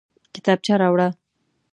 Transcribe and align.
کتابچه 0.33 0.75
راوړه 0.81 1.07